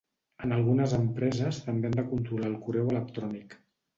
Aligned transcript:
En 0.45 0.53
algunes 0.55 0.95
empreses 0.99 1.59
també 1.67 1.91
han 1.91 1.99
de 1.99 2.07
controlar 2.15 2.51
el 2.53 2.57
correu 2.65 2.91
electrònic. 2.97 3.57